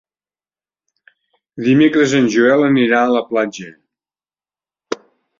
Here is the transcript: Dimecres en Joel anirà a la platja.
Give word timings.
Dimecres 1.67 2.15
en 2.19 2.29
Joel 2.35 2.63
anirà 2.69 3.01
a 3.01 3.11
la 3.17 3.21
platja. 3.33 3.69